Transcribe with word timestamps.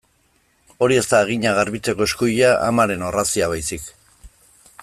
Hori 0.85 0.97
ez 1.01 1.03
da 1.11 1.19
haginak 1.25 1.59
garbitzeko 1.59 2.07
eskuila, 2.09 2.51
amaren 2.71 3.07
orrazia 3.11 3.55
baizik. 3.57 3.91